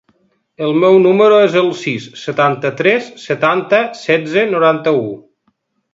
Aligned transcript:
El 0.67 0.71
meu 0.83 0.95
número 1.03 1.35
es 1.49 1.57
el 1.61 1.69
sis, 1.83 2.07
setanta-tres, 2.21 3.11
setanta, 3.27 3.83
setze, 4.03 4.51
noranta-u. 4.55 5.05